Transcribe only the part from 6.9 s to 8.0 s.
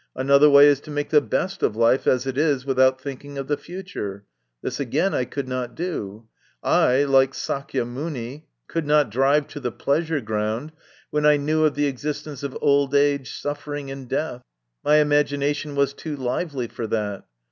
like Sakya